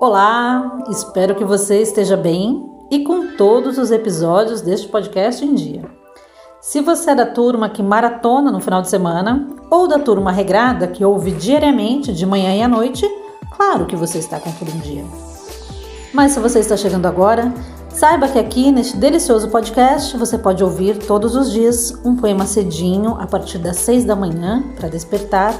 Olá, 0.00 0.80
espero 0.90 1.36
que 1.36 1.44
você 1.44 1.80
esteja 1.80 2.16
bem 2.16 2.68
e 2.90 3.04
com 3.04 3.36
todos 3.36 3.78
os 3.78 3.92
episódios 3.92 4.60
deste 4.60 4.88
podcast 4.88 5.44
em 5.44 5.54
dia. 5.54 5.84
Se 6.60 6.80
você 6.80 7.12
é 7.12 7.14
da 7.14 7.24
turma 7.24 7.68
que 7.68 7.80
maratona 7.80 8.50
no 8.50 8.60
final 8.60 8.82
de 8.82 8.90
semana 8.90 9.48
ou 9.70 9.86
da 9.86 9.98
turma 9.98 10.32
regrada 10.32 10.88
que 10.88 11.04
ouve 11.04 11.30
diariamente 11.30 12.12
de 12.12 12.26
manhã 12.26 12.54
e 12.56 12.62
à 12.62 12.68
noite, 12.68 13.08
claro 13.56 13.86
que 13.86 13.94
você 13.94 14.18
está 14.18 14.40
com 14.40 14.50
tudo 14.50 14.72
em 14.72 14.80
dia. 14.80 15.04
Mas 16.12 16.32
se 16.32 16.40
você 16.40 16.58
está 16.58 16.76
chegando 16.76 17.06
agora, 17.06 17.54
saiba 17.88 18.26
que 18.26 18.38
aqui 18.38 18.72
neste 18.72 18.96
delicioso 18.96 19.48
podcast 19.48 20.16
você 20.16 20.36
pode 20.36 20.62
ouvir 20.62 20.98
todos 20.98 21.36
os 21.36 21.52
dias 21.52 21.94
um 22.04 22.16
poema 22.16 22.46
cedinho 22.46 23.16
a 23.20 23.28
partir 23.28 23.58
das 23.58 23.76
seis 23.76 24.04
da 24.04 24.16
manhã 24.16 24.64
para 24.76 24.88
despertar 24.88 25.54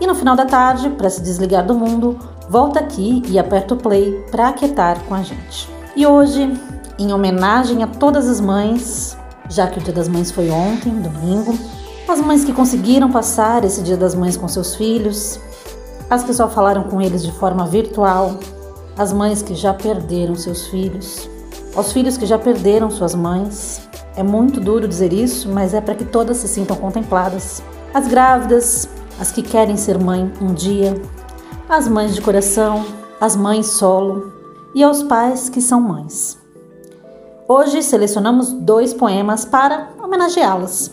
e 0.00 0.06
no 0.06 0.14
final 0.14 0.34
da 0.34 0.46
tarde, 0.46 0.88
para 0.90 1.10
se 1.10 1.20
desligar 1.20 1.66
do 1.66 1.74
mundo, 1.74 2.18
volta 2.50 2.80
aqui 2.80 3.22
e 3.28 3.38
aperta 3.38 3.74
o 3.74 3.76
play 3.76 4.24
para 4.28 4.48
aquietar 4.48 5.00
com 5.04 5.14
a 5.14 5.22
gente. 5.22 5.68
E 5.94 6.04
hoje, 6.04 6.52
em 6.98 7.12
homenagem 7.12 7.84
a 7.84 7.86
todas 7.86 8.28
as 8.28 8.40
mães, 8.40 9.16
já 9.48 9.68
que 9.68 9.78
o 9.78 9.82
Dia 9.82 9.94
das 9.94 10.08
Mães 10.08 10.32
foi 10.32 10.50
ontem, 10.50 10.90
domingo, 10.90 11.56
as 12.08 12.20
mães 12.20 12.44
que 12.44 12.52
conseguiram 12.52 13.08
passar 13.08 13.64
esse 13.64 13.82
Dia 13.82 13.96
das 13.96 14.16
Mães 14.16 14.36
com 14.36 14.48
seus 14.48 14.74
filhos, 14.74 15.38
as 16.10 16.24
que 16.24 16.34
só 16.34 16.48
falaram 16.48 16.82
com 16.82 17.00
eles 17.00 17.22
de 17.22 17.30
forma 17.30 17.64
virtual, 17.66 18.34
as 18.98 19.12
mães 19.12 19.42
que 19.42 19.54
já 19.54 19.72
perderam 19.72 20.34
seus 20.34 20.66
filhos, 20.66 21.30
aos 21.76 21.92
filhos 21.92 22.16
que 22.16 22.26
já 22.26 22.36
perderam 22.36 22.90
suas 22.90 23.14
mães. 23.14 23.80
É 24.16 24.24
muito 24.24 24.58
duro 24.60 24.88
dizer 24.88 25.12
isso, 25.12 25.48
mas 25.48 25.72
é 25.72 25.80
para 25.80 25.94
que 25.94 26.04
todas 26.04 26.38
se 26.38 26.48
sintam 26.48 26.76
contempladas. 26.76 27.62
As 27.94 28.08
grávidas, 28.08 28.88
as 29.20 29.30
que 29.30 29.40
querem 29.40 29.76
ser 29.76 30.00
mãe 30.00 30.32
um 30.42 30.52
dia, 30.52 31.00
as 31.70 31.86
mães 31.86 32.16
de 32.16 32.20
coração, 32.20 32.84
as 33.20 33.36
mães 33.36 33.66
solo 33.66 34.32
e 34.74 34.82
aos 34.82 35.04
pais 35.04 35.48
que 35.48 35.60
são 35.60 35.80
mães. 35.80 36.36
Hoje 37.46 37.80
selecionamos 37.80 38.52
dois 38.52 38.92
poemas 38.92 39.44
para 39.44 39.90
homenageá-las. 40.02 40.90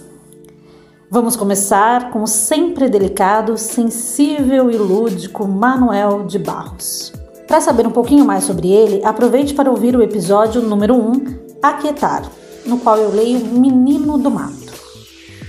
Vamos 1.10 1.36
começar 1.36 2.12
com 2.12 2.22
o 2.22 2.28
sempre 2.28 2.88
delicado, 2.88 3.58
sensível 3.58 4.70
e 4.70 4.78
lúdico 4.78 5.48
Manuel 5.48 6.28
de 6.28 6.38
Barros. 6.38 7.12
Para 7.48 7.60
saber 7.60 7.88
um 7.88 7.92
pouquinho 7.92 8.24
mais 8.24 8.44
sobre 8.44 8.70
ele, 8.70 9.04
aproveite 9.04 9.56
para 9.56 9.72
ouvir 9.72 9.96
o 9.96 10.04
episódio 10.04 10.62
número 10.62 10.94
1, 10.94 11.58
Aquietar, 11.60 12.30
no 12.68 12.78
qual 12.78 12.98
eu 12.98 13.10
leio 13.10 13.44
Menino 13.48 14.16
do 14.20 14.30
Mato. 14.30 14.74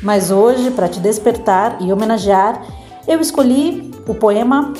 Mas 0.03 0.31
hoje, 0.31 0.71
para 0.71 0.89
te 0.89 1.01
despertar 1.01 1.83
e 1.83 1.93
homenagear, 1.93 2.65
eu 3.07 3.21
escolhi 3.21 3.91
o 4.07 4.15
poema 4.15 4.73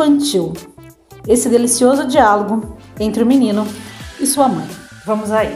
Infantil, 0.00 0.54
esse 1.28 1.50
delicioso 1.50 2.06
diálogo 2.06 2.78
entre 2.98 3.22
o 3.22 3.26
menino 3.26 3.66
e 4.18 4.24
sua 4.24 4.48
mãe. 4.48 4.66
Vamos 5.04 5.30
aí. 5.30 5.54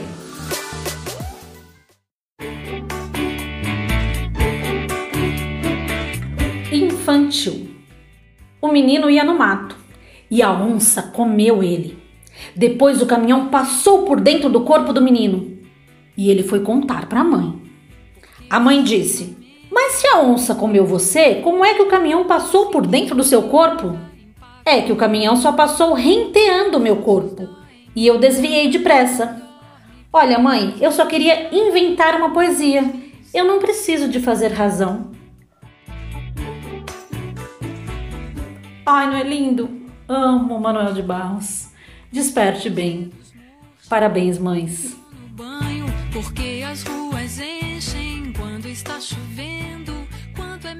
Infantil. 6.70 7.70
O 8.60 8.68
menino 8.68 9.08
ia 9.08 9.24
no 9.24 9.34
mato 9.34 9.78
e 10.30 10.42
a 10.42 10.52
onça 10.52 11.00
comeu 11.00 11.62
ele. 11.62 11.98
Depois 12.54 13.00
o 13.00 13.06
caminhão 13.06 13.48
passou 13.48 14.02
por 14.02 14.20
dentro 14.20 14.50
do 14.50 14.60
corpo 14.60 14.92
do 14.92 15.00
menino 15.00 15.56
e 16.18 16.30
ele 16.30 16.42
foi 16.42 16.60
contar 16.60 17.08
para 17.08 17.20
a 17.20 17.24
mãe. 17.24 17.62
A 18.50 18.60
mãe 18.60 18.82
disse: 18.82 19.38
Mas 19.72 19.94
se 19.94 20.06
a 20.06 20.20
onça 20.20 20.54
comeu 20.54 20.84
você, 20.84 21.36
como 21.36 21.64
é 21.64 21.72
que 21.72 21.80
o 21.80 21.88
caminhão 21.88 22.24
passou 22.24 22.66
por 22.66 22.86
dentro 22.86 23.14
do 23.14 23.24
seu 23.24 23.44
corpo? 23.44 24.12
É 24.64 24.80
que 24.80 24.92
o 24.92 24.96
caminhão 24.96 25.36
só 25.36 25.52
passou 25.52 25.92
renteando 25.92 26.80
meu 26.80 26.96
corpo 26.96 27.48
e 27.94 28.06
eu 28.06 28.18
desviei 28.18 28.68
depressa. 28.70 29.42
Olha, 30.12 30.38
mãe, 30.38 30.74
eu 30.80 30.90
só 30.90 31.06
queria 31.06 31.54
inventar 31.54 32.16
uma 32.16 32.32
poesia. 32.32 32.82
Eu 33.32 33.44
não 33.44 33.58
preciso 33.58 34.08
de 34.08 34.20
fazer 34.20 34.52
razão. 34.52 35.10
Ai, 38.86 39.06
não 39.06 39.16
é 39.16 39.22
lindo? 39.22 39.82
Amo 40.08 40.60
Manuel 40.60 40.92
de 40.92 41.02
Barros. 41.02 41.68
Desperte 42.12 42.70
bem. 42.70 43.10
Parabéns, 43.88 44.38
mães. 44.38 44.96
Porque 46.14 46.64
as 46.64 46.84
ruas 46.84 47.40
enchem 47.40 48.32
quando 48.38 48.68
está 48.68 49.00
chovendo, 49.00 49.92
quanto 50.36 50.68
é 50.68 50.74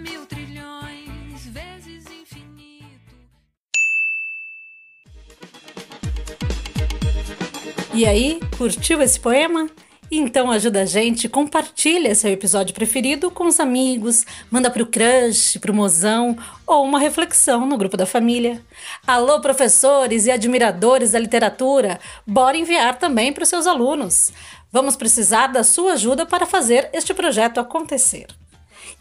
E 7.95 8.05
aí, 8.05 8.41
curtiu 8.59 9.01
esse 9.01 9.21
poema? 9.21 9.71
Então 10.11 10.51
ajuda 10.51 10.83
a 10.83 10.85
gente, 10.85 11.29
compartilha 11.29 12.13
seu 12.17 12.29
episódio 12.29 12.75
preferido 12.75 13.31
com 13.31 13.47
os 13.47 13.61
amigos, 13.61 14.27
manda 14.51 14.69
pro 14.69 14.85
crush, 14.85 15.59
pro 15.61 15.73
mozão 15.73 16.37
ou 16.67 16.85
uma 16.85 16.99
reflexão 16.99 17.65
no 17.65 17.79
grupo 17.79 17.97
da 17.97 18.05
família. 18.05 18.61
Alô, 19.07 19.41
professores 19.41 20.27
e 20.27 20.33
admiradores 20.33 21.13
da 21.13 21.21
literatura, 21.21 22.01
bora 22.27 22.57
enviar 22.57 22.99
também 22.99 23.33
para 23.33 23.45
os 23.45 23.49
seus 23.49 23.65
alunos. 23.65 24.33
Vamos 24.73 24.97
precisar 24.97 25.47
da 25.47 25.63
sua 25.63 25.93
ajuda 25.93 26.27
para 26.27 26.47
fazer 26.47 26.91
este 26.93 27.15
projeto 27.15 27.61
acontecer. 27.61 28.27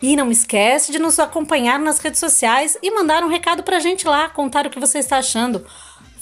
E 0.04 0.16
não 0.16 0.30
esquece 0.30 0.92
de 0.92 1.00
nos 1.00 1.18
acompanhar 1.18 1.80
nas 1.80 1.98
redes 1.98 2.20
sociais 2.20 2.78
e 2.82 2.92
mandar 2.92 3.24
um 3.24 3.28
recado 3.28 3.64
para 3.64 3.78
a 3.78 3.80
gente 3.80 4.08
lá, 4.08 4.30
contar 4.30 4.68
o 4.68 4.70
que 4.70 4.80
você 4.80 5.00
está 5.00 5.18
achando 5.18 5.66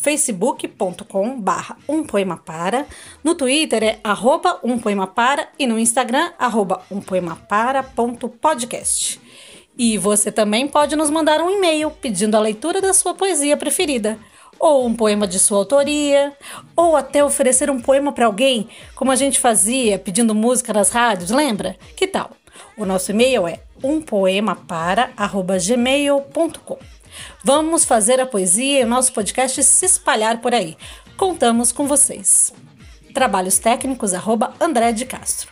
facebook.com 0.02 1.40
barra 1.40 1.78
um 1.88 2.04
poema 2.04 2.36
para, 2.38 2.88
no 3.24 3.36
Twitter 3.36 3.84
é 3.84 4.00
arroba 4.04 4.60
um 4.64 4.80
poema 4.80 5.06
para 5.06 5.48
e 5.60 5.68
no 5.68 5.78
Instagram 5.78 6.32
arroba 6.40 6.82
um 6.90 7.00
poema 7.00 7.36
para 7.48 7.84
ponto 7.84 8.28
podcast. 8.28 9.22
E 9.78 9.98
você 9.98 10.32
também 10.32 10.68
pode 10.68 10.96
nos 10.96 11.10
mandar 11.10 11.40
um 11.40 11.50
e-mail 11.50 11.92
pedindo 11.92 12.36
a 12.36 12.40
leitura 12.40 12.82
da 12.82 12.94
sua 12.94 13.14
poesia 13.14 13.56
preferida, 13.56 14.18
ou 14.60 14.86
um 14.86 14.94
poema 14.94 15.28
de 15.28 15.40
sua 15.40 15.60
autoria, 15.60 16.34
ou 16.76 16.96
até 16.96 17.24
oferecer 17.24 17.70
um 17.70 17.80
poema 17.80 18.12
para 18.12 18.26
alguém, 18.26 18.68
como 18.96 19.12
a 19.12 19.16
gente 19.16 19.40
fazia 19.40 19.98
pedindo 19.98 20.36
música 20.36 20.74
nas 20.74 20.90
rádios, 20.90 21.30
lembra? 21.30 21.76
Que 21.96 22.08
tal? 22.08 22.32
O 22.76 22.86
nosso 22.86 23.12
e-mail 23.12 23.48
é 23.48 23.60
umpoemapara@gmail.com. 23.84 26.78
Vamos 27.44 27.86
fazer 27.86 28.20
a 28.20 28.26
poesia 28.26 28.82
e 28.82 28.84
o 28.84 28.88
nosso 28.88 29.14
podcast 29.14 29.64
se 29.64 29.86
espalhar 29.86 30.42
por 30.42 30.54
aí. 30.54 30.78
Contamos 31.18 31.72
com 31.72 31.88
vocês. 31.88 32.54
Trabalhos 33.14 33.60
técnicos, 33.60 34.14
arroba 34.14 34.54
André 34.60 34.92
de 34.92 35.06
Castro. 35.06 35.52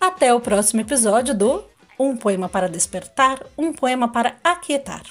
Até 0.00 0.34
o 0.34 0.40
próximo 0.40 0.80
episódio 0.80 1.34
do 1.34 1.64
Um 1.98 2.16
Poema 2.16 2.48
para 2.48 2.68
Despertar, 2.68 3.44
Um 3.56 3.72
Poema 3.72 4.08
para 4.08 4.36
Aquietar. 4.42 5.02